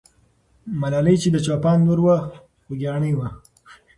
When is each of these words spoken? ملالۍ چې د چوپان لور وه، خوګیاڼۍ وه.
ملالۍ 0.81 1.15
چې 1.21 1.29
د 1.31 1.37
چوپان 1.45 1.77
لور 1.87 1.99
وه، 2.05 2.17
خوګیاڼۍ 2.63 3.13
وه. 3.15 3.27